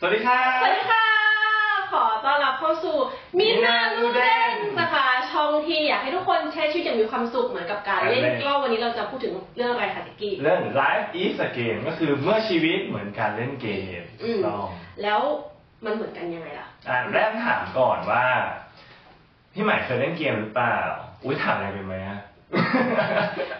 [0.00, 1.04] สวัสดีค่ะสวัสดีค่ะ
[1.92, 2.96] ขอต้อนรับเข้าสู่
[3.38, 13.68] มินาลูเดนนะคะช่องที่อยากให้ทุกคนใช้ชีวิตอย่างมีความสุขเหมือนกับการเล่นเล่นก็วันนี้เราจะพูดถึงเรื่องอะไรคะจิกกี้เรื่อง Life is a game ก็คือเมื่อชีวิตเหมือนการเล่นเก
[14.00, 14.68] มอืมต้อง
[15.02, 15.20] แล้ว
[15.84, 18.24] มันเหมือนกันยังไงล่ะ อะแรกถามก่อนว่า
[19.52, 20.76] พี่ใหม่เคยเล่นเกมหรือเปล่า
[21.24, 22.18] อุ้ยถามอะไรไปไหมอะ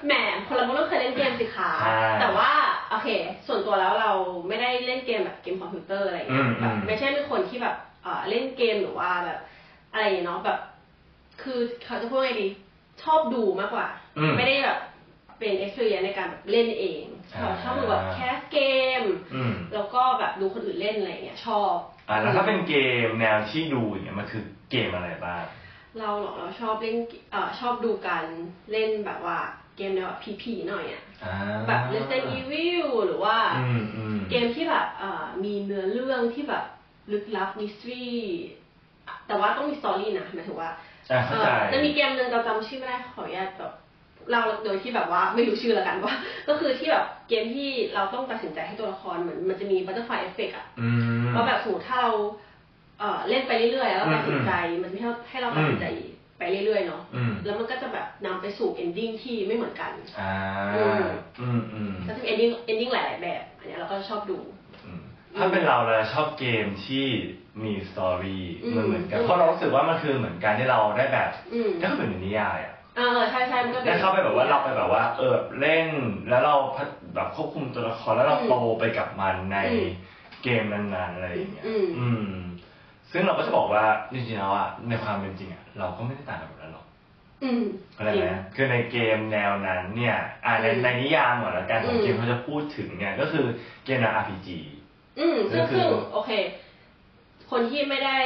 [0.07, 0.12] แหม
[0.46, 2.68] คนเราต้องเคยเล่นเกมสิคะใช่ แต่ว่าโอ
[3.02, 3.08] เค
[3.46, 4.12] ส่วนตัวแล้วเรา
[4.48, 9.39] ไม่ได้เล่นเกมแบบเกมคอมพิวเตอร์อะไรอย่างเงี้ยอืมแบบอืมไม่ใช่เป็นคนที่แบบเอ่อเล่นเกมหรือว่าแบบ
[9.93, 10.58] อะไรอย่างเงี้ยเนาะแบบ
[11.42, 12.46] คือเขาจะพูดไงดี
[13.03, 13.86] ชอบดูมากกว่า
[14.18, 14.79] อืมไม่ได้แบบ
[15.39, 17.03] เป็น experience ในการแบบเล่นเอง
[17.34, 18.58] อ่าชอบดูแบบ cast เก
[19.00, 19.03] ม
[19.34, 21.75] อืมแล้วก็แบบดูคนอื่นเล่นอะไรอย่างเงี้ยชอบ
[22.08, 22.75] อะแล้วถ้าเป็นเก
[23.06, 25.42] มแนวที่ดูอย่างเงี้ยมันคือเกมอะไรบ้าง
[25.98, 26.96] เราเหรอเราชอบเล่น
[27.30, 28.25] เอ่อชอบดูการ
[28.72, 29.39] เล่นแบบว่า
[29.79, 31.35] เกมแนวแบบผีๆหน่อยอะอ่า
[31.67, 36.64] แบบ Resident Evil หรือว่าอืมอืมเกมที่แบบเอ่อมีเนื้อเรื่องที่แบบ
[37.12, 38.05] ลึกลับ mystery
[39.27, 40.70] แต่ว่าต้องมี story นะหมายถึงว่า
[41.11, 43.73] อะเข้าใจเอ่อจะมีเกมหนึ่งเราจำชื่อไม่ได้ขออนุญาตแบบ
[44.33, 46.15] เราโดยที่แบบว่าไม่รู้ชื่อแล้วกันว่า
[46.48, 50.89] ก็คือที่แบบเกมที่เราต้องตัดสินใจให้ตัวละครเหมือนมันจะมี butterfly effect อะอื
[51.25, 52.13] มว่าแบบสมมติถ้าเรา
[52.98, 55.87] เอ่อเล่นไปเรื่อยๆแล้วเราตัดสินใจมันจะให้เราให้เราตัดสินใจ
[56.39, 60.34] ไปเรื่อยๆเนาะอืมแล้วมันก็จะแบบนำไปสู่ ending ที่ไม่เหมือนกันอ่า
[60.75, 61.03] อืม
[61.41, 64.39] อืมอืมก็จะมี ending ending หลายๆแบบ อันเนี้ยเราก็ชอบดู
[64.84, 65.00] อืม
[65.36, 67.06] ถ้าเป็นเราเราชอบเกมที่
[67.64, 75.86] มี story อืมมันเหมือนกันอืมเพราะเรารู้สึกว่ามันคือเหมือนการที่เราได้แบบอืมก็คือเป็นนิยายอะเออใช่ใช่มันก็ได้เข้าไปแบบว่าเราไปแบบว่า เออเล่น
[76.28, 79.86] แล้วเราพัฒแบบควบคุมตัวละครแล้วเราอืมโตไปกับมันในอืม
[80.42, 82.25] เกมนั้นๆอะไรอย่างเงี้ยอืมอืม
[83.12, 86.87] ซึ่งเราก็จะบอกว่าจริงๆแล้วอะในความเป็นจริงอะเราก็ไม่ได้ต่างกันแบบนั้นหรอก
[87.45, 87.64] อืม
[87.95, 93.45] เข้าใจจริไหมงคือในเกมแนวนั้นเนี่ยอ่าในอืมในนิยามก่อนละกันของอืมเกมเขาจะพูดถึงเนี่ยก็คือ
[93.84, 94.48] เกมแนว RPG
[95.19, 96.31] อืมซึ่งก็คือซึ่งโอเค
[97.51, 98.19] คนที่ไม่ได้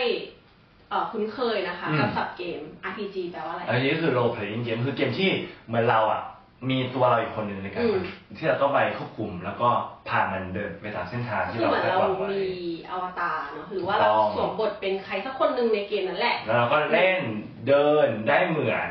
[0.88, 2.60] เอ่อคุ้นเคยนะคะอืมกับศัพท์เกม
[2.90, 5.30] RPG แปลว่าอะไรอันนี้ก็คือ role playing game คือเกมที่
[5.66, 6.22] เหมือนเราอะ
[6.70, 7.98] มีตัวเราอีกคนหนึ่งในการอืม
[8.36, 9.68] ที่เราต้องไปควบคุมแล้วก็
[10.08, 12.42] พามันเดินไปตามเส้นทางก็ที่คือเราเหมือนคาดเราหวังไว้มี
[12.90, 17.20] อวตารเนาะหรือว่าเราต้องสวมบทเป็นใครสักคนหนึ่งในเกมนั้นแหละ แล้วเราก็เล่น
[17.68, 18.90] เดินได้เหมือน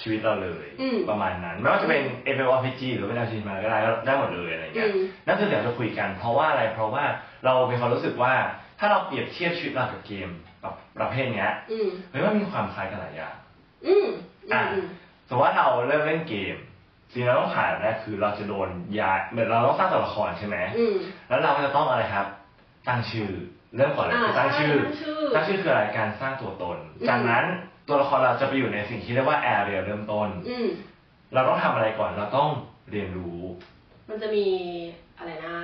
[0.00, 2.02] ชีวิตเราเลยอืมประมาณนั้นไม่ว่าจะเป็น
[2.34, 7.04] MMORPG หรือเป็น RPG มาก็ได้ก็ได้หมดเลยอะไรเงี้ยอืมนั่นคือเดี๋ยวจะคุยกัน เพราะว่าอะไรเพราะว่า
[7.44, 8.34] เรามีความรู้สึกว่า
[8.78, 10.28] ถ้าเราเปรียบเทียบชีวิตเรากับเกม
[10.60, 13.34] แบบประเภทเนี้ยอืมเฮ้ยมันมีความคล้ายกันหลายอย่าง
[13.86, 14.06] อืม
[14.52, 14.86] อือะมอืม
[15.28, 16.56] สมมติว่าเราเริ่มเล่นเกม
[17.12, 18.68] สิ่งที่เราต้องผ่านแรกคือเราจะโดน
[19.00, 20.94] ย้ายเหมือนเราต้องสร้างตัวละครใช่ไหมอืม
[21.28, 22.26] แล้วเราก็จะต้องอะไรครับ
[22.88, 23.30] ตั้งชื่อ
[23.76, 27.44] เริ่มก่อนเลยคือตั้งชื่อตั้งชื่อ ตั้งชื่อคืออะไรการสร้างตัวตน อืม จากนั้น
[27.88, 30.68] ตัวละครเราจะไปอยู่ในสิ่งที่เรียกว่าแอเรียเริ่มต้น อืม
[31.34, 32.48] เราต้องทำอะไรก่อนเราต้อง
[32.90, 33.40] เรียนรู้
[34.08, 34.46] มันจะมี
[35.18, 35.54] อะไรนะ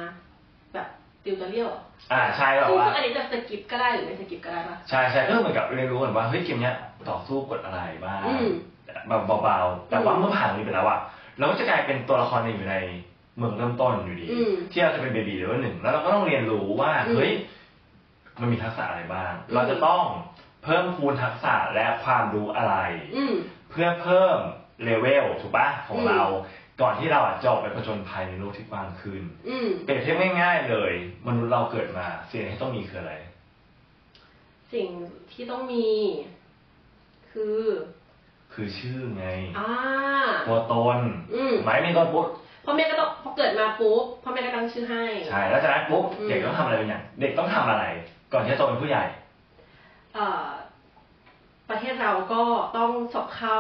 [0.75, 0.86] แบบ
[1.25, 1.69] ติวเตอร์เรียล
[2.12, 6.76] อ่าใช่แบบซึ่งว่า ซึ่งอันนี้จะสกิปก็ได้หรือไม่สกิปก็ได้ปะ ใช่ใช่ก็เหมือนกับเรียนรู้ก่อนว่าเฮ้ยเกมเนี้ย
[7.10, 8.48] ต่อสู้กดอะไรบ้างอืม
[9.09, 11.00] แบบเบาๆแต่ว่าอืม เมื่อผ่านตรงนี้ไปแล้วอะ
[11.38, 12.76] เราก็จะกลายเป็นตัวละครหนึ่งอยู่ใน
[13.37, 17.32] เมืองเริ่มต้นอยู่ดีอืมที่เราจะเป็นเบบีหรือว่าหนึ่งแล้วเราก็ต้องเรียนรู้ว่าอืมเฮ้ย
[18.41, 20.03] มันมีทักษะอะไรบ้างอืมเราจะต้อง
[20.65, 22.75] เพิ่มพูนทักษะและความรู้อะไร
[23.16, 23.34] อืม
[23.71, 24.37] เพื่อเพิ่ม
[24.84, 26.22] เลเวลถูกปะของอืมเรา
[26.81, 30.93] ก่อนที่เราอะจะออกไปผจญภัยในโลกที่กว้างขึ้นอืมเปรียบเทียบง่ายๆเลย
[31.27, 33.15] มนุษย์เราเกิดมาสิ่งที่ต้องมีคืออะไร
[34.72, 34.88] สิ่ง
[35.32, 35.88] ที่ต้องมี
[37.31, 37.59] คือ
[38.58, 39.26] คือชื่อไง
[39.58, 39.70] อ่า
[40.48, 40.98] ตัวตน
[41.34, 42.26] อืมหมายมีตัวปุ๊บ
[42.64, 47.84] พ่อแม่ก็ต้องพอเกิดมาปุ๊บพ่อแม่ก็ตั้งชื่อให้ ใช่แล้วจากนั้นปุ๊บอืม เด็กต้องทำอะไรเป็นอย่างเด็กต้องทำอะไร
[48.32, 49.04] ก่อนที่จะโตเป็นผู้ใหญ่
[50.14, 50.47] เอ่อ
[51.70, 52.42] ประเทศเราก็
[52.76, 53.58] ต้องสอบเข้า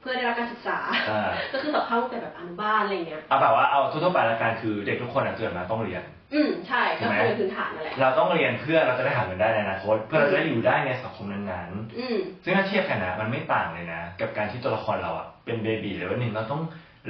[0.00, 0.78] เพื่อได้รับการศึกษา
[1.10, 6.02] อ่า ก็คือสอบเข้าตั้งแต่แบบอนุบาลอะไรเงี้ย เอาแบบว่าเอาทั่วๆไปละกันคือเด็กทุกคนอะเกิดมาต้องเรียน
[6.34, 16.62] อืมใช่ใช่ก็ไหมคือเป็นพื้นฐานนั่นแหละเราต้องเรียนเพื่อเราจะได้หาเงินได้ในอนาคตเพื่อเราจะได้อยู่ได้ในสังคมนั้นๆอืมซึ่งถ้าเทียบกันนะมันไม่ต่างเลยนะ กับการที่ตัวละครเราอะเป็นเบบีหรือว่าหนึ่งเราต้อง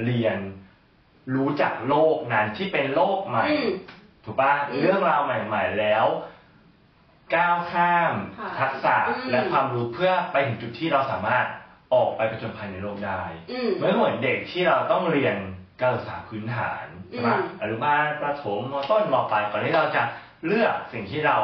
[0.05, 0.37] เรียน
[1.35, 3.69] รู้จักโลกนั้นที่เป็นโลกใหม่อืม
[4.25, 6.05] ถูกปะอืมเรื่องราวใหม่ ๆ แล้ว
[7.35, 11.45] ก้าวข้ามค่ะทักษะอืมและความรู้เพื่อไปถึงจุดที่เราสามารถ
[11.93, 13.21] ออกไปผจญภัยในโลกได้
[13.51, 15.35] อืมไม่เหมือนเด็กที่เราต้องเรียน
[15.81, 20.01] การศึกษาพื้นฐาน ใช่ปะอืมอนุบาลประถมมต้นมปลายก่อนที่เราจะ
[20.47, 21.37] เลือกสิ่งที่เรา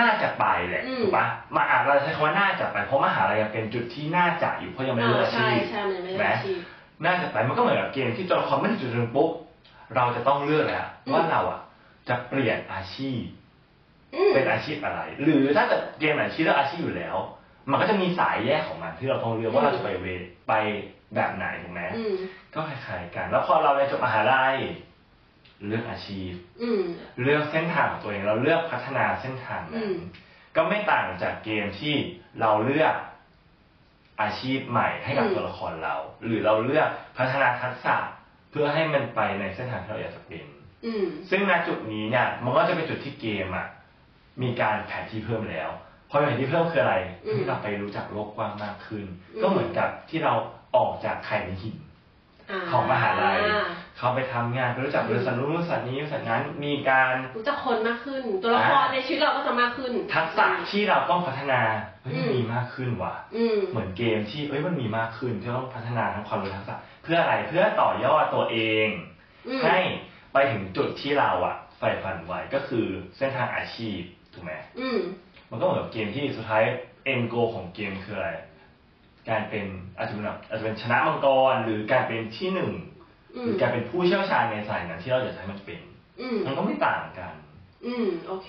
[0.00, 1.26] น่าจะไปแหละอืมถูกปะ
[1.56, 6.58] มาอาจเราใช้คำว่าน่าจะไปเพราะมหาลัยยังเป็นจุดที่น่าจะอยู่เพราะยังไม่ได้เลือกอาใช่ชีพใช่มันไม่แหมได้อาชีพ
[7.04, 9.30] น่าจะไปมันก็เหมือนกับเกมที่ตัวละครไม่ถึงจุดหนึ่งปุ๊บ
[9.94, 11.60] เราจะต้องเลือกแล้วอืมว่าเราอะ
[12.08, 13.22] จะเปลี่ยนอาชีพ
[14.14, 17.16] อืมเป็นอาชีพอะไร หรือถ้าเกิดเกมไหนที่เลือกอาชีพอยู่แล้ว
[17.70, 20.06] มันก็จะมีสายแยกของมันที่เราต้องเลือกว่าเราจะไปเว
[20.48, 20.52] ไป
[21.14, 22.14] แบบไหนถูกไหมอืม
[22.54, 24.56] ก็คล้ายๆกัน แล้วพอเราเรียนจบมหาลัย
[25.68, 26.32] เลือกอาชีพ
[26.62, 26.82] อืม
[27.22, 29.94] เลือกเส้นทางของตัวเองเราเลือกพัฒนาเส้นทางอืนั้นม
[30.56, 31.94] ก็ไม่ต่างจากเกมที่
[32.40, 32.94] เราเลือก
[34.20, 35.94] อาชีพใหม่ให้กับอืม ตัวละครเรา
[36.24, 36.88] หรือเราเลือก
[37.18, 37.96] พัฒนาทักษะ
[38.50, 40.46] เพื่อให้มันไปในเส้นทางที่เราอยากจะเป็น
[40.86, 43.66] อืม ซึ่งณจุดนี้เนี่ยมันก็จะเป็นจุดที่เกมอะ
[44.42, 45.70] มีการแผนที่เพิ่มแล้ว
[46.10, 50.32] พอแผนที่เพิ่มคืออะไรอืมที่เราไปรู้จักโลกกว้างมากขึ้น อืม ก็เหมือนกับที่เรา
[50.76, 53.38] ออกจากไข่ในหินาของมหาลัย
[53.98, 61.60] เขาไปทำงานไปรู้จักบริษัทนู้นบริษัทนี้บริษัทนั้นมีการรู้จักคนมากขึ้น ตัวละครอ่าในชีวิตเราก็จะมากขึ้น ทักษะที่เราต้องพัฒนา
[62.02, 68.88] เฮ้ยมันอืมมีมากขึ้นว่ะอืมเหมือนเกมที่เอ้ยมันมีมากขึ้นที่เราต้องพัฒนาทั้งความรู้ทักษะ เพื่ออะไรเพื่อต่อยอดตัวเอง
[69.48, 69.78] อืมให้
[70.32, 72.86] ไปถึงจุดที่เราอะใฝ่ฝันไว้ก็คือ
[73.16, 73.98] เส้นทางอาชีพ
[74.32, 74.98] ถูกไหมอืม
[75.50, 76.62] มันก็เหมือนกับเกมที่สุดท้าย
[77.12, 78.30] end goal ของเกมคืออะไร
[79.28, 79.66] การเป็น
[79.96, 82.93] อาจจะเป็นแบบอาจจะเป็นชนะมังกรหรือการเป็นที่หนึ่งอื
[83.42, 85.80] หมรือการเป็นผู้เชี่ยวชาญในสายนั้นที่เราอยากจะให้มันเป็น
[86.20, 87.34] อืมมันก็ไม่ต่างกัน
[87.86, 88.48] อืม โอเค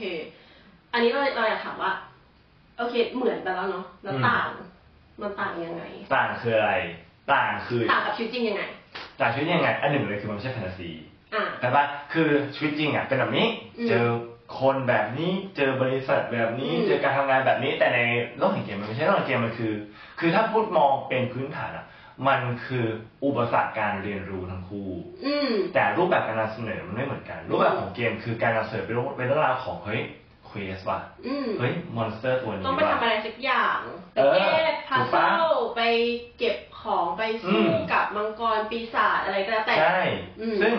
[0.94, 1.92] อันนี้เราเราอยากถามว่า
[2.78, 4.48] โอเค เหมือนไปแล้วเนาะแล้วอืมต่าง
[5.22, 5.84] มันต่างยังไง
[6.16, 6.74] ต่างคืออะไร
[7.32, 8.64] ต่างคือ ต่างกับชีวิตจริงยังไง
[9.20, 10.90] ต่างชีวิตยังไง อันหนึ่งเลยคือมันไม่ใช่แฟนตาซี
[11.34, 11.84] อ่าแต่ว่า
[12.14, 13.48] คือชีวิตจริงอะเป็นแบบนี้
[13.78, 14.06] อืมเจอ
[14.60, 18.00] คนแบบนี้ เจอบริษัทแบบนี้อืมเจอการทำงานแบบนี้ แต่ใน
[18.38, 19.74] โลกแห่งเกมมันไม่ใช่โลกแห่งเกมมันคือ
[20.20, 21.86] คือถ้าพูดมองเป็นพื้นฐานอะ
[22.27, 22.85] มันคือ
[23.25, 24.89] อุปสรรคการเรียนรู้ทั้งคู่
[25.25, 30.01] อืมแต่รูปแบบการนำเสนอมันไม่เหมือนกัน รูปแบบของเกมคือการนำเสนอเป็นเรื่องเป็นเรื่องราวของเฮ้ย
[30.45, 33.79] เควสว่ะอืมเฮ้ย monster ตัวนี้ต้องไปว่ะ ทำอะไรสักอย่าง
[34.13, 35.81] ไปเออแก้ puzzle ถูกปะไป
[36.38, 40.00] เก็บของไปอืสู้กับมังกรปีศาจอะไรก็แล้วแต่ ใช่
[40.41, 40.73] อืมซึ่ง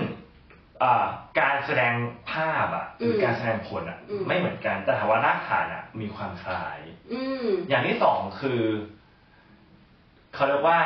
[0.82, 1.06] อ่า
[1.40, 1.92] การแสดง
[2.30, 6.78] ภาพอะหรืออมการแสดงผลอะ อืม ไม่เหมือนกัน แต่ถามว่ารากฐานอะ มีความคล้าย
[7.12, 8.62] อืม อย่างที่สองคือ
[10.34, 10.80] เขาเรียกว่า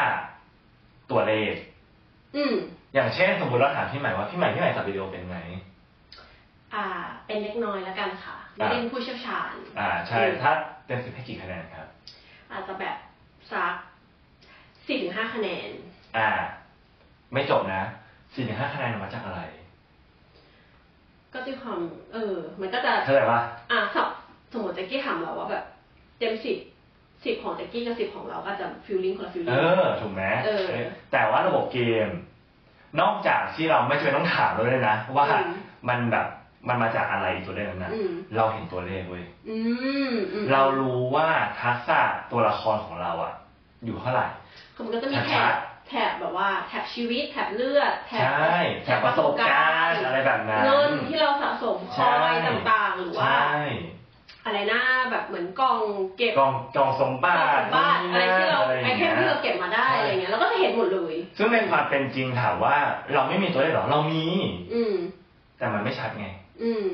[1.11, 1.53] ตัวเลข
[2.37, 2.55] อืม
[2.95, 5.37] อย่างเช่นสมมติเราถามพี่ใหม่ว่าพี่ใหม่พี่ใหม่ตัดวิดีโอเป็นไหม
[6.75, 6.87] อ่า
[7.27, 10.53] เป็นเล็กน้อยแล้วกันค่ะไม่อ่าได้เป็นผู้เชี่ยวชาญ อ่าใช่อืมถ้า
[10.87, 11.87] เต็มสิบให้กี่คะแนนครับ
[12.53, 12.97] อาจจะแบบ
[13.51, 13.75] สัก
[14.87, 15.69] สี่ถึงห้าคะแนน
[16.17, 16.29] อ่า
[17.33, 17.83] ไม่จบนะ
[18.35, 19.41] สี่ถึงห้าคะแนนมาจากอะไร
[21.33, 21.79] ก็ด้วยความ
[22.12, 23.41] เออ มันก็จะเข้าใจปะ
[23.71, 24.09] อะสับ
[24.53, 25.65] สมมติแจ็กกี้ถามเราว่าแบบ
[26.19, 26.57] เต็มสิบ
[27.25, 30.67] สิบของแจ็กกี้กับสิบของเราก็จะ feeling คนละ feeling เออถูกไหมเออ
[31.13, 32.09] แต่ว่าระบบเกม
[33.01, 35.55] นอกจากที่เราไม่จำเป็นต้องถามเลยนะ ว่าอืม
[35.89, 36.27] มันแบบ
[36.69, 39.59] มันมาจากอะไรตัวเลขนั้นนะอืมเราเห็นตัวเลขเว้ยอื
[40.11, 41.29] มอืมเรารู้ว่า
[41.63, 42.01] ทักษะ
[42.33, 43.35] ตัวละครของเราอะ
[43.85, 44.27] อยู่เท่าไหร่
[44.75, 45.55] คือมันก็จะมีแถชับด
[45.89, 53.55] แถบแบบว่าแถบชีวิตแถบเลือดแถบใช่แถบประสบการณ์อะไรแบบนั้นเงินที่เราสะสมคใช่อยต่างๆ หรือว่าใช่
[54.45, 55.81] อะไรนะแบบเหมือนกล่อง
[56.19, 62.77] เก็บกองกองสมกล่บัองติสมบัติอะไรที่เราะไอย่งเทงี้มยที่เราเก็บมาได้อะไรเงี้ยเราก็จะเห็นหมดเลย ซึ่งในความเป็นจริงถามว่า
[63.15, 64.25] เราไม่มีตัวเลขหรอเรามี
[64.73, 64.95] อืม
[65.59, 66.27] แต่มันไม่ชัดไง
[66.63, 66.85] อืม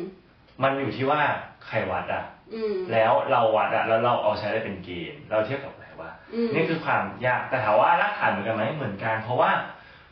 [0.63, 1.21] มันอยู่ที่ว่า
[1.67, 9.51] ใครวัดอะอืมแล้วเราวัดอะแล้วเราเอาใช้ได้เป็นเกณฑ์เราเทียบกับอะไรวะอืมนี่คือความยากแต่ถามว่ารากฐานเหมือนกันไหมเหมือนกัน เพราะว่า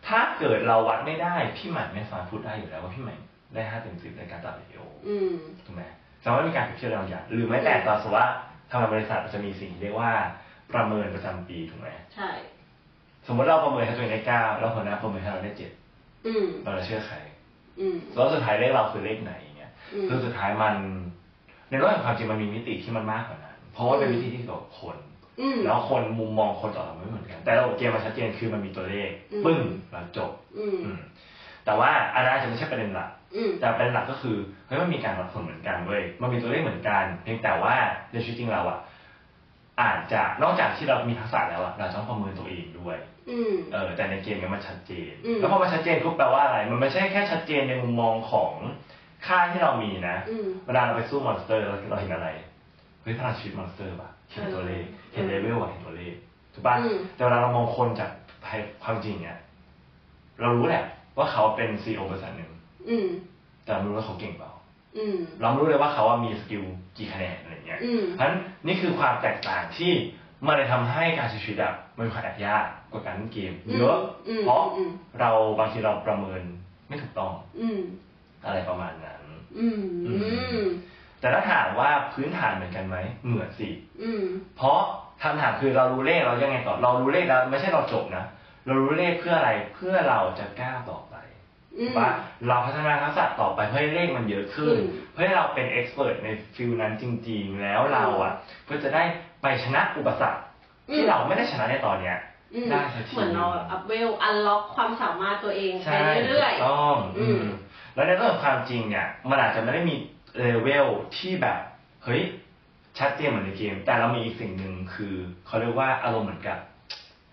[0.09, 3.15] ถ้าเกิดเราวัดไม่ได้พี่ใหม่ไม่สามารถพูดได้อยู่แล้วว่าพี่ใหม่
[3.55, 5.35] ได้ห้าเต็มสิบในการตัดวิดีโออืม
[5.67, 5.83] ถูกไหม
[6.25, 8.29] แต่ว่ามีการเปรียบเทียบอะไรบางอย่างหรือไม่แต่ตอนสมมติว่า
[8.71, 10.13] ทำงานบริษัทจะมีสิ่งที่เรียกว่า
[10.73, 12.31] ประเมินประจำปีถูกไหมใช่
[13.27, 15.71] สมมติเราประเมินให้ตัวเองได้เก้าแล้วหัวหน้าประเมินให้เราได้เจ็ด
[16.27, 17.17] อืมเราจะเชื่อใคร
[17.81, 20.75] อืมแล้วสุดท้ายเลขเราคือเลขไหนอย่างเงี้ยอืมคือสุดท้ายมัน
[21.69, 24.97] ในโลกแห่งความจริงมันมีมิติที่มันมากกว่านั้นเพราะว่าเป็นมิติที่เกี่ยวกับคน
[25.41, 29.61] อืมแล้วคนมุมมองคนต่อเราไม่เหมือนกัน แต่ระบบเกมมันชัดเจนคือมันมีตัวเลขอืมปึ้ง
[29.91, 31.01] แล้วจบอืมอืม
[31.65, 33.14] แต่ว่าอันนั้นอาจจะไม่ใช่ประเด็นหลักอืม
[33.61, 34.37] แต่ประเด็นหลักก็คือ
[34.67, 37.75] เฮ้ยมันมีการวัดผลเหมือนกันเว้ยมันมีตัวเลขเหมือนกันเพียงแต่ว่า
[38.13, 38.79] ในชีวิตจริงเราอะ
[39.81, 42.97] อาจจะนอกจากที่เรามีทักษะแล้วอะเราต้องประเมินตัวเองด้วย
[43.31, 48.53] อืมเออแต่ในเกมเนี่ยมันชัดเจนอืมแล้วพอมันชัดเจนปุ๊บแปลว่าอะไร มันไม่ใช่แค่ชัดเจนในมุมมองของ
[49.27, 52.29] ค่าที่เรามีนะอืมเวลาเราไปสู้ monster เราเราเห็นอะไร
[53.03, 56.15] เฮ้ยพลังชีวิต monster ป่ะเห็นตัวเลขเห็นเลเวลอะเห็นตัวเลข
[56.55, 58.11] ถูกป่ะอืมแต่เวลาเรามองคนจาก
[58.45, 59.37] ภายความจริงเนี่ย
[60.41, 60.85] เรารู้แหละ
[61.17, 62.51] ว่าเขาเป็น CEO บริษัทหนึ่ง
[62.89, 63.07] อืม
[63.65, 64.51] แต่เราไม่รู้ว่าเขาเก่งเปล่า
[64.97, 66.63] อืมเราไม่รู้เลยว่าเขาว่ามีสกิล
[66.97, 69.93] กี่คะแนนอะไรเงี้ยอืมเพราะฉะนั้นนี่คือความแตกต่างที่
[70.47, 73.97] มันเลยทำให้การใช้ชีวิตอะมันมีความแอบยากกว่าการเล่นเกมเยอะ
[74.29, 76.43] อืมเพราะอืมเราบางทีเราประเมิน
[76.89, 77.81] ไม่ถูกต้องอืม
[78.45, 79.21] อะไรประมาณนั้น
[79.59, 80.13] อืมอื
[80.59, 80.63] ม
[81.21, 83.69] แต่ถ้าถามว่าพื้นฐานเหมือนกันไหมเหมือนสิ
[84.03, 84.25] อืม
[84.57, 84.81] เพราะ
[85.23, 88.25] คำถามคือเรารู้เลขเรายังไงต่อเรารู้เลขแล้วไม่ใช่เราจบนะ
[88.67, 91.14] เรารู้เลขเพื่ออะไรเพื่อเราจะก้าวต่อไปอืม
[91.99, 92.09] ว่า
[92.49, 98.33] เราพัฒนาทักษะต่อไปเพื่อให้เลขมันเยอะขึ้นอืมเพื่อให้เราเป็น expert ใน field นั้นจริง ๆ แล้วเราอะ
[98.65, 99.03] เพื่อจะได้
[99.43, 100.41] ไปชนะอุปสรรค
[100.95, 102.17] ที่อืมเราไม่ได้ชนะในตอนเนี้ย
[102.55, 107.45] อืมได้สักทีเหมือนเรา upเวล unlock ความสามารถตัวเองไปใช่เรื่อยถูกต้องอืมอืม
[107.95, 109.95] แล้วในเรื่องของความจริงเนี่ยมันอาจจะไม่ได้มี
[110.39, 111.59] เลเวลที่แบบ
[112.05, 112.23] เฮ้ย
[112.99, 115.15] ชัดเจนเหมือนในเกม แต่เรามีอีกสิ่งหนึ่งคือ
[115.47, 116.59] เขาเรียกว่าอารมณ์เหมือนกับ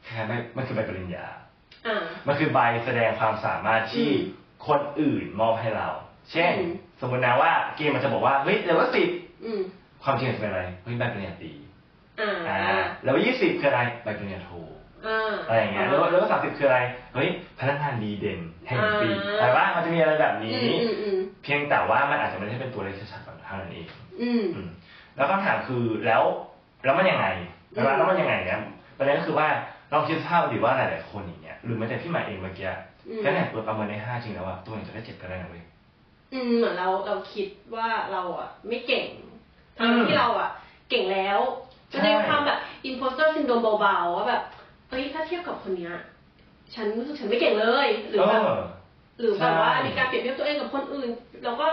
[0.05, 1.25] คล้ายๆไม่มันคือใบปริญญา
[1.87, 4.19] อ่า มันคือใบแสดงความสามารถที่อืม
[4.67, 5.87] คนอื่นมอบให้เรา
[6.31, 9.09] เช่น อืม สมมตินะว่าเกมมันจะบอกว่าเฮ้ยเลเวลสิบ
[9.43, 9.61] อืม
[10.03, 11.51] ความจริงจะเป็นอะไรเฮ้ยใบปริญญาตรี
[12.21, 12.59] อ่าอ่า
[13.03, 14.49] เลเวลยี่สิบคืออะไรใบปริญญาโท
[15.05, 16.79] อ่าอะไรอย่างเงี้ยแล้วแล้วสามสิบคืออะไร
[17.15, 17.27] เฮ้ย
[17.59, 23.87] พนักงานดีเด่นแห่งปีอ่าอะไรว่ามันจะมีอะไรแบบอืนี้ มอืมอืมเพียงแต่ว่ามันอาจจะไม่ได้เป็นตัวเลขชัดๆแบบเท่านั้นเอง
[24.21, 24.67] อืม อืม
[25.15, 26.23] แล้วคำถามคือแล้ว
[26.85, 27.27] แล้วมันยังไง
[27.71, 28.59] ใช่ไหมอืม แล้วมันยังไงเนี่ย
[28.97, 29.47] ประเด็นก็คือว่า
[29.91, 32.67] ลองคิดภาพดิว่าหลายๆคนอย่างเงี้ยหรือแม้แต่พี่หมายเองเมื่อกี้
[33.07, 35.63] อืมแค่เนี่ยตัวประเมินในห้าจริงแล้วว่าตัวเองจะได้เจ็ดก็ได้นะเว้ย
[36.33, 39.23] อืมเหมือนเราเราคิดว่าเราอะ ไม่เก่งอื
[39.77, 40.49] ทั้งมที่เราอะ
[40.89, 41.39] เก่งแล้ว
[41.89, 42.57] ใช่จะได้ความแบบ
[42.89, 44.41] imposter syndrome เบาๆว่าแบบ
[44.89, 45.93] เอ้ยถ้าเทียบกับคนเนี้ย
[46.73, 48.61] ฉันรู้สึกฉันไม่เก่งเลย หรือเอแบบอ
[49.19, 51.09] หรือแบบว่าใช่มีการเปรียบเทียบตัวเองกับคนอื่น
[51.43, 51.67] เราก็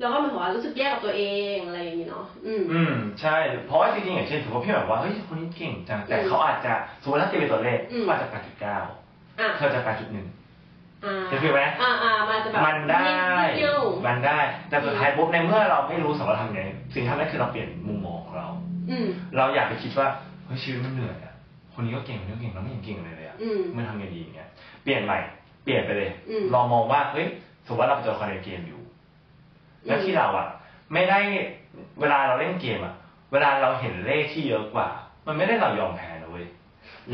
[0.00, 1.22] เราก็เหมันบอกว่ารู้สึกแย่กับตัวเอ
[1.54, 3.36] งอะไรอย่างนี้เนาะ อืม อืม ใช่
[3.66, 6.72] เพราะว่าจริงๆอย่างเช่นถือว่าพี่แบบว่าเฮ้ยคนนี้เก่งจัง แต่อืมเขาอาจจะ
[7.02, 8.78] สมมติถ้าตีเป็นตัวเลขอืม เขาอาจจะแปดจุดเก้า
[9.40, 10.26] อะเธอจะแปดจุดหนึ่ง
[11.04, 13.12] อ่าเห็นไหมอ่าอ่ามันจะแบบมันได้นิ
[13.56, 14.38] เดียวมันได้
[14.68, 16.62] แต่สุดท้ายปุ๊บในเมื่อเราไม่รู้สมมติเราทำไง
[16.92, 18.48] สิ่งที่ทำได้คือเราเปลี่ยนมุมมองของเรา
[18.90, 20.08] อืม เราอยากไปคิดว่า
[20.44, 21.34] เฮ้ยชีวิตมันเหนื่อยอะ
[21.74, 24.48] คนนี้ก็เก่งคนนี้ก็เก่งเราไม่เห็นเก่งเลยเลยอะอืมมันทำไงดีอย่างเงี้ย
[24.82, 25.18] เปลี่ยนใหม่
[25.64, 27.26] เปลี่ยนไปเลย อืม ลองมองว่าเฮ้ย
[27.66, 28.80] สมมติว่าเราเป็นตัวละครในเกมอยู่
[29.86, 30.48] แล้วที่เราอะ
[30.92, 31.18] ไม่ได้
[32.00, 32.94] เวลาเราเล่นเกมอะ
[33.32, 34.88] เวลาเราเห็นเลขที่เยอะกว่า
[35.26, 36.46] มันไม่ได้เรายอมแพ้นะเว้ย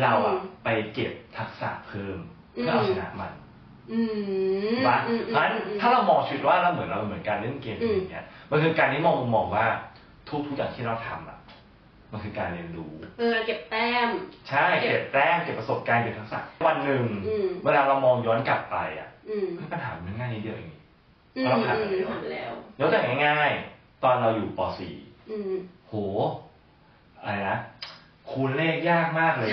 [0.01, 2.19] เราอะอืมไปเก็บทักษะเพิ่ม
[2.53, 3.33] เพื่อเอาอืมชนะมัน
[3.93, 4.01] อื
[4.75, 9.67] มว่าอืมเพราะฉะนั้นอืมถ้าเรามองชีวิตว่าเราเหมือนเราเหมือนการเล่นเกมอืมอย่างเงี้ย มันคือการที่มองมุมมองว่า
[10.29, 11.39] ทุกทุกอย่างที่เราทำอะ
[12.13, 14.09] มันคือการเรียนรู้ เออเก็บแต้ม
[14.49, 20.72] ใช่เก็บแต้มเก็บประสบการณ์เก็บทักษะวันหนึ่งอืมเวลาเรามองย้อนกลับไปอะอืมเฮ้ยปัญหามันง่ายนิดเดียวเอง
[21.37, 24.61] อืมเราผ่านอืไปมแล้วผ่านไปแล้วยกตัวอย่างง่ายๆ ตอนเราอยู่ป
[25.31, 25.95] อืม .4 โห
[27.23, 27.57] อะไรนะ
[28.31, 29.51] คูณเลขยากมากเลย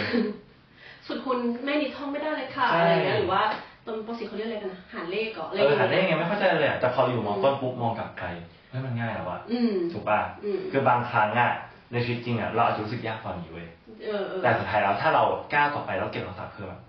[1.08, 3.42] สุดคุณแม่นิดท่องไม่ได้เลยค่ะใช่อะไรเงี้ยหรือว่า
[3.86, 8.28] ตอนป .4 เขาเรียกอะไรกันนะหารเลขเหรออะไรเอองี้ยหาเลขไงไม่เข้าใจเลยอะแต่พออยู่มองต้นปุ๊บมองกลับไกล
[8.70, 11.52] เฮ้ยมันง่ายแล้วอะอืมถูกป่ะอืมคือบางครั้งอะ
[11.92, 13.66] ในชีวิตจริงอะเราอาจจะรู้สึกยากตอนนี้เว้ย
[14.06, 16.80] เออเออแต่สุดท้ายแล้วถ้าเราก้าวต่อไปแล้วเก็บทักษะเพิ่มอะ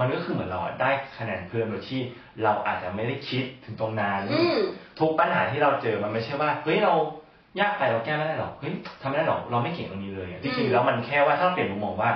[0.00, 2.00] มันก็คือเหมือนเราอะได้คะแนนเพิ่มโดยที่
[2.42, 4.58] เราอาจจะไม่ได้คิดถึงตรงนั้นอืม
[5.00, 6.92] ทุกปัญหาที่เราเจอมันไม่ใช่ว่าเฮ้ยเรา
[7.60, 8.72] ยากไปเราแก้ไม่ได้หรอกเฮ้ย
[9.02, 12.10] ทำไม่ได้หรอกเราไม่เก่งตรงนี้เลยอะที่จริงแล้วมันแค่ว่าถ้าเราเปลี่ยนมุมมองว่า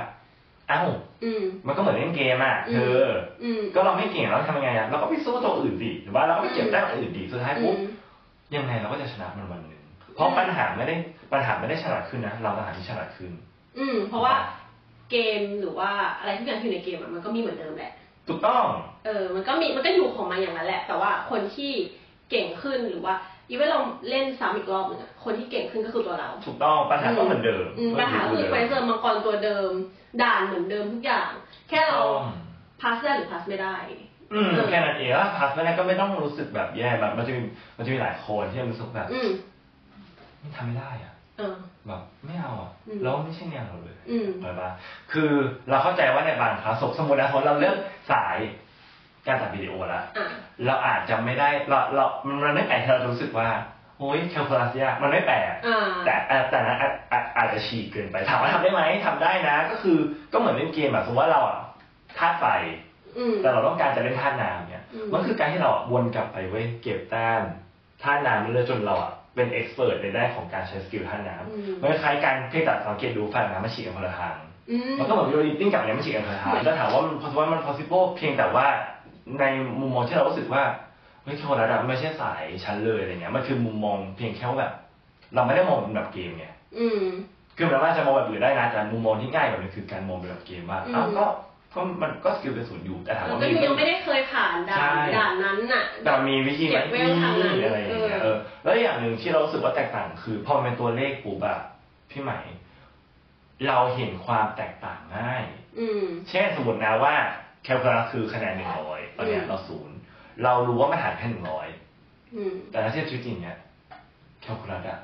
[0.70, 0.88] อ้าว
[1.24, 3.08] อืมมันก็เหมือนเล่นเกมอะเธออ
[3.42, 7.80] อืมก็เราไม่เก่งเราทำยังไงอะเราก็ไปสู้ตัวอื่นดิหรือว่าเราก็ไปเก็บได้ตัวอื่นดิสุดท้ายอืปุ๊บม
[8.56, 9.82] ยังไงเราก็จะชนะมันวันหนึ่ง
[10.14, 10.94] เพราะปัญหาไม่ได้
[11.32, 13.30] ปัญหาไม่ได้ฉลาดขึ้นนะเราต่างหากที่ฉลาดขึ้น
[13.78, 14.34] อืม เพราะว่า
[15.10, 17.92] เกมหรือว่าอะไรทุกอย่างที่อยู่ในเกมอะมันก็มีเหมือนเดิมแหละ
[18.28, 18.64] ถูกต้อง
[19.06, 21.72] เออ มันก็มีมันก็อยู่ของมันอย่างนั้นแหละ แต่ว่าคนที่
[22.30, 23.14] เก่งขึ้นหรือว่า
[23.50, 29.70] even เราเล่นซ้ำอีกรอบหนึ่งอะคนที่เก่งขึ้นก็คือตัวเรา ถูกต้องปัญหาก็เหมือนเดิมอืมปัญหาก็คือ quest เจอมังกรตัวเดิม
[30.22, 31.30] ด่านเหมือนเดิมทุกอย่าง
[31.68, 32.26] แค่เราต้อง
[32.80, 33.76] pass ได้หรือ pass ไม่ได้
[34.32, 37.40] อืมแค่นั้นเองแล้วพาสไม่ได้ก็ไม่ต้องรู้สึกแบบแย่แบบมันจะมี
[37.76, 39.28] มันจะมีหลายคนที่รู้สึกแบบอืม
[40.40, 41.09] ไม่ทำไม่ได้อะเออ
[41.86, 44.70] แบบไม่เอาอะอืมแล้วไม่ใช่แนวเราเลยอืมเข้าใจปะ
[45.12, 45.30] คือ
[45.68, 47.76] เราเข้าใจว่าในบางคลาสสมมตินะสมมติเราเลือก
[48.10, 48.38] สาย
[49.26, 50.04] การตัดวิดีโอแล้วอะ
[50.66, 52.04] เราอาจจะไม่ได้เราเรา
[52.42, 53.48] มันไม่แปลกที่เราจะรู้สึกว่า
[53.98, 59.98] โอ้ยแคลคูลัสยากมันไม่แปลกอ่าแต่แต่แต่นั้นอาจอาจอาจจะฉีกเกินไปถามว่าทำได้ไหมทำได้นะ ก็คือ
[60.32, 61.58] ก็เหมือนเล่นเกมแบบสมมติว่าเราอะ
[62.18, 62.46] ธาตุไฟ
[63.18, 67.42] อืมแต่เราต้องการจะเล่นธาตุน้ำเนี่ยอืมมันคือการที่เราอะวนกลับไปเว้ยเก็บแต้ม
[68.02, 74.34] ธาตุน้ำเรื่อยๆจนเราอะ เป็น expert ในด้านของการใช้ skill ธาตุน้ำอืมมันคล้ายๆการเพียงแต่สังเกตดูฝั่งน้ำมันฉีกกันคนละทาง
[74.70, 78.66] อืมมันก็เหมือน video editing กับอันเนี้ยมันฉีกกันคนละทางแล้วถามว่ามันพอว่ามัน possible เพียงแต่ว่า
[79.40, 79.44] ใน
[79.80, 80.62] มุมมองที่เรารู้สึกว่า
[81.22, 84.72] เฮ้ยคนละระดับไม่ใช่สายฉันเลยอะไรเงี้ยมันคือมุมมองเพียงแค่ว่าแบบ
[85.34, 86.46] เราไม่ได้มองเป็นแบบเกมไง
[86.78, 87.02] อืม
[87.56, 91.24] คือแม้ว่าจะมองแบบอื่นได้นะแต่มุมมองที่ง่ายกว่านี้คือการมองเป็นแบบเกมว่าอืมอ้าวก็
[91.74, 101.58] ก็มันก็ skill เป็นศูนย์อยู่แต่ถามแล้วว่าก็มียังไม่ได้เคยผ่านด่านใช่ด่านนั้นน่ะ แต่มันมีวิธีไหมเก็บเวลทางนั้นอะไรอย่างเงี้ยเออเออแล้วอย่างหนึ่งที่เรารู้สึกว่าแตกต่างคือ พอมันเป็นตัวเลขปุ๊บอะ
[102.10, 102.38] พี่ใหม่
[103.68, 105.44] เราเห็นความแตกต่างง่าย
[105.78, 107.14] อืม เช่นสมมตินะว่า
[107.64, 109.96] แคลคูลัสคือคะแนนหนึ่งร้อยตอนเนี้ยอืม เราศูนย์
[110.42, 111.66] เรารู้ว่ามันหารแค่หนึ่งร้อย
[112.34, 113.56] อืม แต่ถ้าเทียบชีวิตจริงเนี่ย
[114.42, 114.98] แคลคูลัสอะ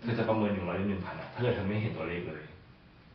[0.00, 2.42] เธอจะประเมินหนึ่งร้อยหรือหนึ่งพันอะถ้าเกิดเธอไม่เห็นตัวเลขเลย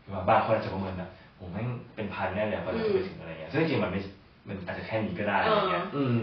[0.01, 3.99] ใช่ปะบางคนอาจจะประเมินแบบ ผมแม่งเป็นพันแน่เลยกว่าจะไปถึงอะไรเงี้ยซึ่งจริงๆมันไม่
[4.47, 6.17] มันอาจจะแค่นี้ก็ได้อะไรเงี้ย อืม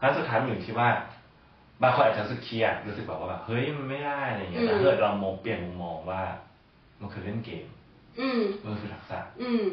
[0.00, 0.88] แล้วสุดท้ายมันอยู่ที่ว่า
[1.82, 6.22] บางคนอาจจะรู้สึกเครียดรู้สึกแบบว่าแบบเฮ้ยมันไม่ได้อะไรเงี้ยแต่อืมถ้าเกิดเรามองเปลี่ยนมุมมองว่า
[7.00, 7.66] มันคือเล่นเกม
[8.20, 9.64] อืมมันคือทักษะอืม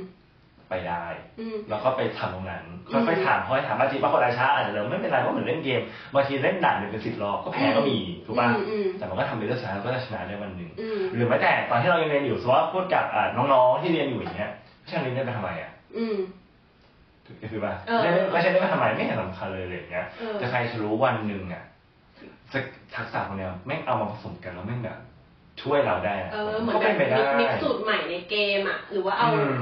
[0.69, 1.05] ไปได้
[1.39, 5.81] อืมแล้วก็ไปทำตรงนั้นอืค่อยมๆถามค่อยๆถามบางทีบางคนอาจจะช้าอาจจะเร็วไม่เป็นไรเพราะเหมือนเล่นเกม
[6.13, 14.51] บางทีเล่นด่านหนึ่งเป็นสิบรอบก็แพ้ก็มีถูกป่ะอืมอืมแต่มันก็ทำไปเรื่อยๆแล้วก็จะชนะได้วันหนึ่งอืมหรือแม้แต่ตอนที่เรายังเรียนอยู่สมมติว่าพูดกับอ่าน้องๆที่เรียนอยู่อย่างเงี้ย
[14.89, 16.15] ช่างเรียนได้ไปทำไมอะอืม
[17.51, 21.61] คือป่ะเออเล่นไม่ใช่ได้ไปทำไมไม่เห็นสำคัญเลยอะไรอย่างเงี้ยเออแต่ใครจะรู้วันหนึ่งอะ
[22.51, 22.59] จะ
[22.95, 24.95] ทักษะพวกเนี้ยแม่งเอามาผสมกันแล้วแม่งแบบ
[25.61, 29.59] ช่วยเราได้ะเออเหมือนก็แบเป็บนไปได้มิกซ์สูตรใหม่ในเกมอะ หรือว่าเอาอืม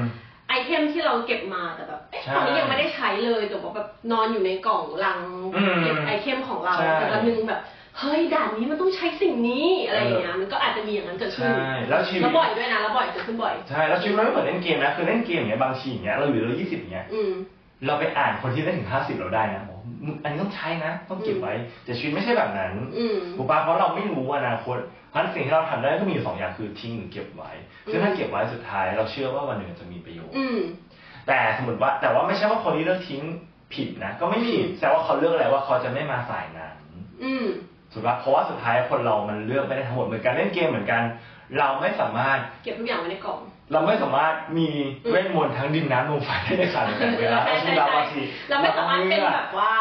[0.48, 5.20] item ที่เราเก็บมาแต่แบบเอ๊ะใช่ตอนนี้ยังไม่ได้ใช้เลยแต่ว่าแบบนอนอยู่ในกล่องลัง
[5.56, 7.60] อืมเก็บ item ของเราใช่แต่วันหนึ่งแบบ
[8.00, 17.32] เฮ้ยด่านนี้มันต้องใช้สิ่งนี้อะไรอย่างเงี้ยมันก็อาจจะมีอย่างนั้นเกิดขึ้นใช่แล้วชีวิต แล้วบ่อยด้วยนะแล้วบ่อยเกิดขึ้นบ่อย ใช่แล้วชีวิตมันไม่เหมือนเล่นเกมนะคือเล่นเกมอย่างเงี้ยบางทีอย่างเงี้ยเราอยู่เรายี่สิบเงี้ยอืม
[17.86, 21.54] เราไปอ่านคนที่เล่นถึงห้าสิบเราได้นะบอกมึงอันนี้ต้องใช้นะ ต้องเก็บไว้
[21.86, 24.78] แต่ชีวิตไม่ใช่แบบนั้นอืม ถูกปะเพราะเราไม่รู้อนาคต
[25.10, 27.52] เพราะฉะนั้นสิ่งที่เราทำได้ก็มีอยู่สองอย่างคือทิ้งหรือเก็บไว้
[27.92, 30.60] ซึ่งถ้าเก็บไว้สุดท้ายเราเชื่อว่าวันหนึ่งจะมีประโยชน์ อืม
[31.28, 33.22] แต่สมมติว่าแต่ว่าไม่ใช่ว่าคนที่เลือกทิ้ง
[33.74, 36.74] ผิดนะ ก็ไม่ผิดแต่ว่าเขาเลือกอะไรว่าเขาจะไม่มาสายนั้น
[37.24, 37.46] อืม
[37.96, 41.02] ถูกปะเพราะว่าสุดท้ายคนเรามันเลือกไม่ได้ทั้งหมดเหมือนกันเล่นเกมเหมือนกัน
[41.60, 43.40] เราไม่สามารถ เก็บทุกอย่างไว้ในกล่อง
[43.72, 44.68] เราไม่สามารถมี
[45.12, 49.74] เวทมนต์ทั้งดินน้ำลมไฟได้ในขณะเดียวกันเวลาใช่เอาชีใช่วิตเราใช่บางทีเราไม่สามารถเป็นแบบว่า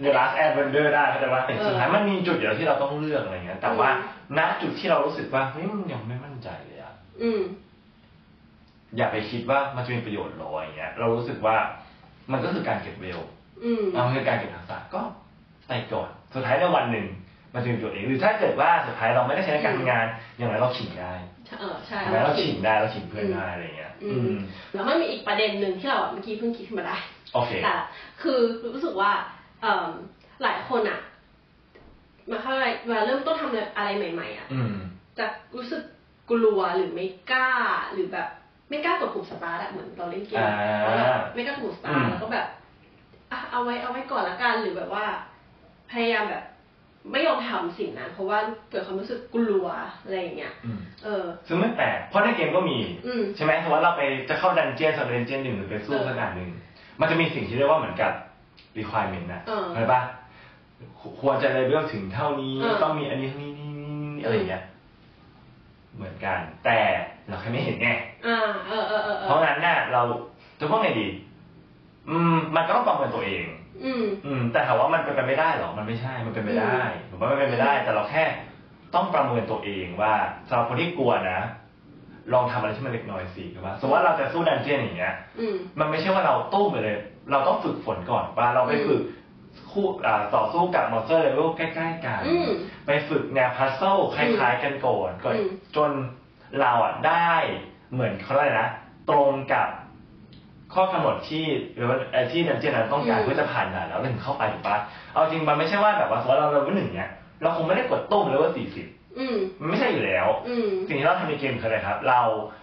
[0.00, 7.42] เดลัส adventure ได้เข้าใจปะแต่เออสุดท้ายมันมีจุดเดียวที่เราต้องเลือกอะไรเงี้ยแต่ว่าอืมณจุดที่เรารู้สึกว่าเฮ้ยมันยังไม่มั่นใจเลยอะอืม
[8.96, 11.56] อย่าไปคิดว่ามันจะมีประโยชน์หรออย่างเงี้ย เรารู้สึกว่า
[12.32, 13.20] มันก็คือการเก็บเวล
[13.64, 15.00] อืมเอาคือการเก็บทักษะก็
[15.68, 17.06] ไปก่อนสุดท้ายในวันหนึ่ง
[17.54, 20.06] มันจะมีประโยชน์เองหรือถ้าเกิดว่าสุดท้ายเราไม่ได้ใช้ในการทำงาน
[20.36, 21.12] อย่างไรเราขิงได้
[21.60, 24.38] เออใช่อย่างไรเราขิงได้เราขิงเพื่อนได้อะไรเงี้ย อือืมม
[24.74, 26.96] แล้วมันมีอีกประเด็นหนึ่งที่เราเมื่อกี้เพิ่งคิดขึ้นมาได้
[27.34, 27.74] โอเคแต่
[28.22, 28.38] คือ
[28.74, 29.10] รู้สึกว่า
[29.60, 29.86] เอิ่ม
[30.42, 30.98] หลายคนอะ
[32.30, 34.74] มาเข้าอะไรเวลาเริ่มต้นทำอะไรใหม่ ๆ อะอืม
[35.18, 35.82] จะรู้สึก
[36.30, 37.50] กลัวหรือไม่กล้า
[37.92, 38.26] หรือแบบ
[38.68, 40.50] ไม่กล้ากดปุ่มสตาร์ทอะเหมือนเราเล่นเกมอ่า
[40.82, 42.46] แล้วแบบไม่กล้ากดปุ่มสตาอืมแล้วก็แบบ
[43.30, 45.04] อะเอาไว้เอาไว้ก่อนละกันหรือแบบว่า
[45.92, 46.42] พยายามแบบ
[47.10, 48.38] ไม่ยอมทำสิ่งนั้น เพราะว่า
[48.70, 49.66] เกิดความรู้สึกกลัว
[50.04, 56.50] อะไรอย่างเงี้ยอืมเออ ซึ่งไม่แปลกเพราะในเกมก็มีอืมใช่ไหมสมมติว่าเราไปจะเข้าดันเจียนสักดันเจียนหนึ่งหรือไปสู้เออสักด่านหนึ่ง
[57.00, 58.12] มันจะมีสิ่งที่เรียกว่าเหมือนกับ
[58.78, 60.00] requirement นะเออเข้าใจปะ
[61.20, 64.62] ควรจะเลเวลถึงเท่านี้เออต้องมีอันนี้เท่านี้นี่นี่นี่อะไรอย่างเงี้ย
[65.96, 66.78] เหมือนกัน แต่
[67.28, 67.88] เราแค่ไม่เห็นไง
[68.26, 68.36] อ่า
[68.66, 70.02] เออเออเออเอเพราะองั้นน่ะเรา
[70.60, 71.06] จะพูดไงดี
[72.08, 73.44] อืม มันก็ต้องประเมินตัวเอง
[73.84, 78.24] อืม อืม แต่ถามว่ามันเป็นไปไม่ได้หรอ มันไม่ใช่ มันเป็นไปได้ผมว่ามันเป็นไปได้ แต่เราแค่
[78.94, 80.14] ต้องประเมินตัวเองว่า
[80.48, 81.40] สำหรับคนที่กลัวนะ
[82.32, 86.96] ลองทำอะไรที่มันเล็กน้อยสิคือว่าสมมติว่าเราจะสู้ dungeon อย่างเงี้ยอืมมันไม่ใช่ว่าเราตู้มไปเลย
[87.30, 89.00] เราต้องฝึกฝนก่อนว่าเราไปฝึก
[89.70, 92.48] คู่อ่าต่อสู้กับ monster level ใกล้ๆกันอืม
[92.86, 95.90] ไปฝึกแนว puzzle คล้ายๆกันก่อนก่อนอืมจน
[96.60, 97.32] เราอะได้
[97.92, 98.68] เหมือนเขาเรียกอะไรนะ
[99.10, 99.68] ตรงกับ
[100.74, 101.44] ข้อกำหนดที่
[101.76, 104.76] หรือว่าไอ้ที่ dungeon นั้นต้องการเพื่อจะผ่านด่านแล้วเราถึงเข้าไปถูกปะ
[105.12, 107.10] เอาจริงมันไม่ใช่ว่าแบบว่าสมมติเราเลเวลหนึ่งเนี้ย
[107.42, 108.86] เราคงไม่ได้กดตุ้มเลเวลสี่สิบ
[109.18, 112.20] อืม มันไม่ใช่อยู่แล้ว อืม สิ่งที่เราทำในเกมคืออะไรครับ เรา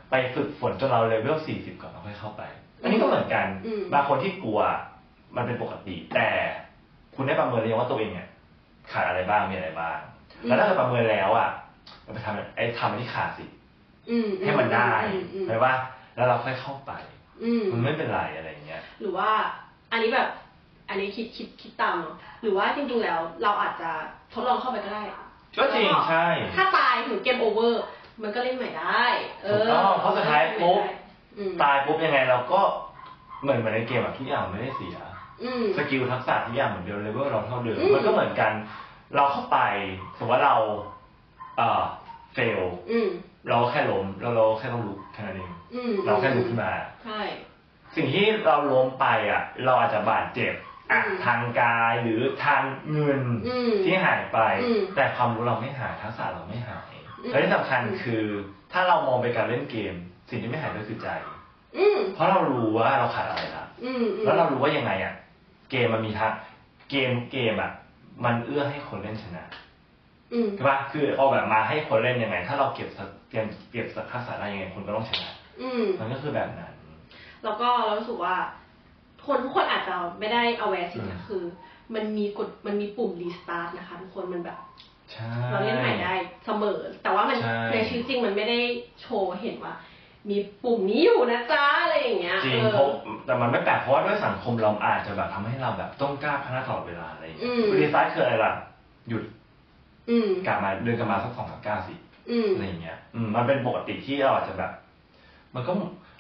[0.10, 2.42] ไปฝึกฝนจนเราเลเวล 40 ก่อนเราค่อยเข้าไป
[2.82, 4.62] อันนี้ก็เหมือนกัน อืม บางคนที่กลัว
[5.36, 6.28] มันเป็นปกติ แต่
[7.16, 8.28] คุณได้ประเมินหรือยังว่าตัวเองเนี่ย
[8.92, 9.98] ขาดอะไรบ้าง มีอะไรบ้าง
[10.48, 11.50] แล้วถ้าเกิดประเมินแล้วอะ
[12.04, 13.46] เราไปทำไอ้ทำอันที่ขาดสิ
[14.10, 15.74] อืมให้มันได้อืมอืมใช่ปะ
[16.16, 17.21] แล้วเราค่อยเข้าไปอื
[17.62, 19.30] มมันไม่เป็นไรอะไรเงี้ย หรือว่า
[19.92, 20.30] อันนี้แบบ
[20.90, 23.92] อันนี้คิดคิดคิดตามเนาะหรือว่าจริงๆแล้ว เราอาจจะ
[24.34, 25.04] ทดลองเข้าไปก็ได้
[25.58, 27.84] ก็จริงแล้วใช่ ถ้าตายถึง game over
[28.22, 29.04] มันก็เล่นใหม่ได้
[29.44, 30.80] เออถูกต้องเพราะสุดท้ายปุ๊บ
[31.38, 32.60] อืมตายปุ๊บยังไงเราก็
[33.42, 34.98] เหมือนเหมือนในเกมอะทุกอย่างไม่ได้เสีย
[35.44, 38.52] อืม skill ทักษะทุกอย่างเหมือนเดิมเลเวลเราเท่าเดิมอืมมันก็เหมือนกัน
[39.16, 39.60] เราเข้าไป
[40.18, 40.56] สมมติว่าเรา
[41.58, 41.84] เอ่อ
[42.34, 42.60] fail
[42.92, 43.10] อืม
[43.50, 45.61] เราแค่ล้มแล้วเราแค่ต้องลุกแค่นั้นเองอืม
[46.06, 46.72] เราแค่ลุกขึ้นมา
[47.06, 47.22] ใช่
[47.96, 50.54] สิ่งที่เราล้มไปอะ เราอาจจะบาดเจ็บ
[50.92, 58.24] อะอืมทางกายหรือทางเงินอืมที่หายไปอืมแต่ความรู้เราไม่หายทักษะเราไม่หายอืมและที่สำคัญคือ
[58.72, 59.94] ถ้าเรามองไปการเล่นเกม
[60.30, 61.08] สิ่งที่ไม่หายก็คือใจ
[61.78, 65.14] อืมเพราะเรารู้ว่าเราขาดอะไรละอืมอืมแล้วเรารู้ว่ายังไงอะ
[65.72, 66.34] เกมมันมีทัก
[66.90, 67.72] เกมเกมอะ
[68.24, 69.44] มันเอื้อให้คนเล่นชนะ
[70.34, 75.32] อืมใช่ปะคือเอาแบบมาให้คนเล่นยังไง ถ้าเราเก็บสักเกมเก็บสักทักษะได้ยังไงคนก็ต้องชนะ
[75.62, 76.74] อืม มันก็คือแบบนั้น
[77.44, 78.36] แล้วก็เรารู้สึกว่า
[79.28, 81.44] คนทุกคนอาจจะไม่ได้ aware สิ่งนี้อืมคือ
[81.94, 84.58] มันมีกดมันมีปุ่ม restart นะคะทุกคนมันแบบ
[85.12, 86.14] ใช่เราเล่นใหม่ได้
[86.46, 88.60] เสมอ แต่ว่ามันใช่ในชีวิตจริงมันไม่ได้
[89.02, 89.74] โชว์เห็นว่า
[90.30, 92.88] มีปุ่มนี้อยู่นะจ๊ะอะไรอย่างเงี้ยจริงเออเพราะ
[93.26, 98.52] แต่มันไม่แปลกเพราะว่าด้วยสังคมเราอาจจะแบบทำให้เราแบบต้องกล้าพัฒนาตลอดเวลาอะไรอย่างเงี้อืม reset คืออะไรล่ะ
[99.10, 99.24] หยุด
[100.10, 101.94] อืมกลับมาเดินกลับมาสักสองสามก้าวสิ
[102.32, 104.72] อืมอะไรอย่างเงี้ย อืมมันเป็นปกติที่เราอาจจะแบบ
[105.56, 105.72] มันก็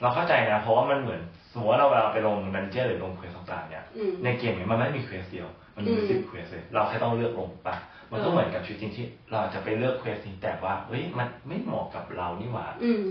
[0.01, 7.75] เราเข้าใจนะ เพราะว่ามันเหมือนสมมติว่าเราเวลาไปลง dungeon หรือลง quest ต่างๆเนี่ยอืมในเกมเนี่ยมันไม่ได้มี quest เดียว มันมีอืมสิบ quest เลยเราแค่ต้องเลือกลงปะ
[8.11, 13.01] มันก็เออเหมือนกับชีวิตจริงที่ เราอาจจะไปเลือก quest นี้แต่ว่าเฮ้ยมันไม่เหมาะกับเรานี่หว่าอืม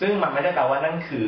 [0.00, 1.26] ซึ่งมันไม่ได้แปลว่านั่นคือ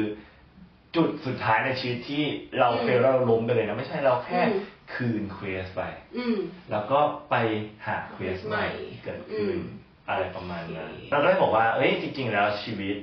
[0.96, 2.24] จุดสุดท้ายในชีวิตที่
[2.59, 4.61] เราอืม fail แล้วเราล้มไปเลยนะไม่ใช่เราแค่อืม
[4.94, 5.83] คืน quest ไป
[6.18, 6.38] อืม
[6.70, 6.98] แล้วก็
[7.31, 7.35] ไป
[7.87, 9.61] หา quest ใหม่ใหม่เกิดขึ้นอืม
[10.09, 12.96] อะไรประมาณนั้นโอเคเราก็เลยบอกว่าเอ้ยจริง ๆ แล้วชีวิต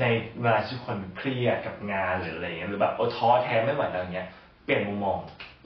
[0.00, 0.04] ใน
[0.40, 4.28] เวลาที่คนเครียดกับงานหรืออะไรเงี้ยหรือแบบโอ้ท้อแท้ไม่ไหวแล้วเงี้ย
[4.64, 5.18] เปลี่ยนมุมมอง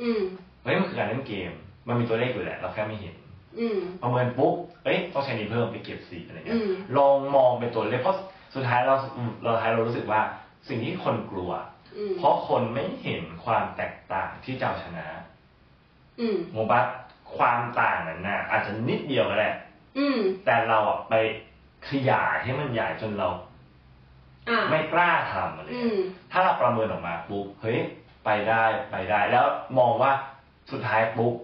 [0.02, 0.20] อืม
[0.62, 1.50] เฮ้ยมันคือการเล่นเกม
[1.88, 3.14] มันมีตัวเลขอยู่แหละ เราแค่ไม่เห็น
[3.58, 8.18] อืมประเมินปุ๊บเอ้ยต้องใช้นี้เพิ่มไปเก็บสีอะไรเงี้ยอืมลองมองเป็นตัวเลขเพราะ
[8.54, 8.94] สุดท้ายเรา
[9.44, 10.20] เราท้ายเรารู้สึกว่า
[10.68, 11.50] สิ่งที่คนกลัว
[11.96, 15.06] อืมเพราะคนไม่เห็นความแตกต่างที่จะเอาชนะ
[16.20, 16.84] อืมโมบัส
[17.36, 19.54] ความต่างนั้นน่ะอาจจะนิดเดียวก็แหละ
[19.98, 21.14] อืมแต่เราอะไป
[21.88, 23.49] ขยายให้มันใหญ่จนเราอ่า
[24.70, 25.98] ไม่กล้าทำอะไรอืเงี้ยม
[26.32, 27.78] ถ้าเราประเมินออกมาปุ๊บเฮ้ย
[28.24, 29.46] ไปได้ไปได้ แล้ว
[29.78, 30.12] มองว่า
[30.72, 31.34] สุดท้ายปุ๊บ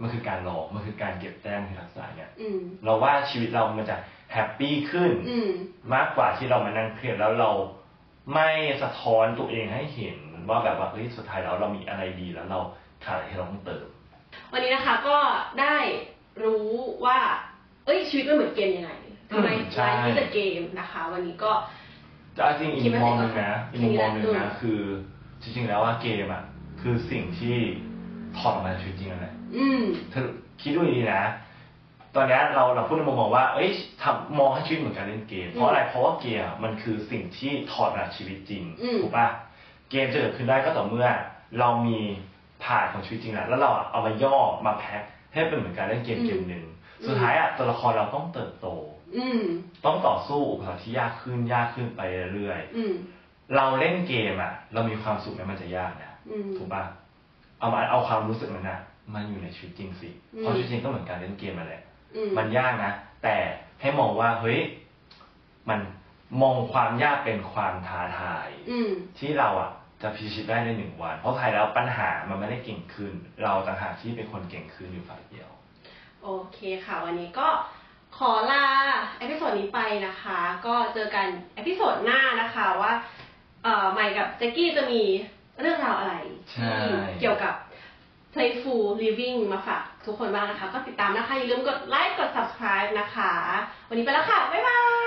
[0.00, 3.96] มันคือการหลอกมันคือการเก็บแต้มที่รักษาเนี่ยอืมเราว่าชีวิตเรามันจะ
[4.32, 5.50] แฮปปี้ขึ้นอืม
[5.94, 7.50] มากกว่าที่เรามานั่งเครียดแล้วเรา
[8.34, 8.48] ไม่
[8.82, 12.60] สะท้อนตัวเองให้เห็นว่าแบบว่าเฮ้ยสุดท้ายแล้วเรามีอะไรดีแล้วเรา
[13.04, 13.86] ขาดอะไรที่เราต้องเติม
[14.52, 15.18] วันนี้นะคะก็
[15.60, 15.76] ได้
[16.44, 16.68] รู้
[17.04, 17.18] ว่า
[17.86, 18.92] เอ้ยชีวิตมันเหมือนเกมยังไง
[19.30, 21.52] ทำไมอืมใช่ไลฟ์ที่จะเกมนะคะ วันนี้ก็
[22.36, 24.80] จะเอาจริงอีกคิดมุว่ามมองหนึ่งนะเสร็อีจกแล้วมุมมองหนึ่งอืนะมคือ
[25.42, 26.42] จริงๆแล้วว่าเกมอะ
[26.80, 27.56] คือสิ่งที่
[28.38, 30.26] ถอดออกมาจากชีวิตจริงนั่นแหละอืม เธอ
[30.60, 31.22] คิดดูดีๆนะ
[32.14, 33.70] ตอนเนี้ยเราเราพูดในมุมมองว่า เอ้ย
[34.02, 39.26] ทำมองให้ชีวิตเหมือนการเล่นเกม เพราะอะไร เพราะว่าเกมอะมันคือสิ่งที่ถอดมาจากชีวิตจริง อืม ถูกปะ
[39.90, 41.06] เกมจะเกิดขึ้นได้ก็ต่อเมื่อ
[41.58, 41.98] เรามี
[42.64, 46.64] ผ่านของชีวิตจริงแล้วแล้วเราอะเอามาย่อมาแพ็คให้เป็นเหมือนการเล่นเกมเกมหนึ่ง
[47.06, 48.91] สุดท้ายอะตัวละครเราต้องเติบโตอืม
[49.84, 52.00] ต้องต่อสู้อุปสรรคที่ยากขึ้นยากขึ้นไป
[52.34, 52.92] เรื่อยๆอืม
[53.56, 56.82] เราเล่นเกมอะ เรามีความสุขไหมมันจะยากนะอืมถูกปะ
[57.58, 58.80] เอามาเอาความรู้สึกนั้นนะ
[59.14, 61.82] มาอยู่ในชีวิตจริงสิอืมเพราะชีวิตจริงก็เหมือนการเล่นเกมนั่นแหละ
[62.16, 63.36] อืมมันยากนะแต่
[63.80, 64.60] ให้มองว่าเฮ้ย
[65.68, 65.80] มัน
[66.42, 69.70] มองความยากเป็นความท้าทายอืมที่เราอะ
[70.02, 75.48] จะพิชิตได้ในหนึ่งวัน เพราะท้ายแล้วปัญหามันไม่ได้เก่งขึ้น เราต่างหากที่เป็นคนเก่งขึ้นอยู่ฝ่ายเดียว
[76.22, 77.48] โอเคค่ะ วันนี้ก็
[78.16, 78.66] ขอลา
[79.18, 82.92] episode นี้ไปนะคะ ก็เจอกัน episode หน้านะคะว่า
[83.64, 85.02] เอ่อใหม่กับแจ็กกี้จะมี
[85.60, 86.14] เรื่องราวอะไร
[86.52, 87.54] ใช่ที่เกี่ยวกับ
[88.32, 93.32] playful living มาฝากทุกคนบ้างนะคะ ก็ติดตามนะคะ อย่าลืมกดไลค์กด subscribe นะคะ
[93.88, 95.01] วันนี้ไปแล้วค่ะ บ๊ายบาย